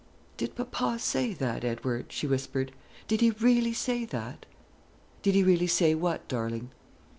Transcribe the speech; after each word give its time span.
"Did 0.35 0.55
papa 0.55 0.97
say 0.97 1.31
that, 1.35 1.63
Edward?" 1.63 2.05
she 2.09 2.25
whispered; 2.25 2.71
"did 3.07 3.21
he 3.21 3.29
really 3.29 3.71
say 3.71 4.03
that?" 4.05 4.47
"Did 5.21 5.35
he 5.35 5.43
really 5.43 5.67
say 5.67 5.93
what, 5.93 6.27
darling?" 6.27 6.71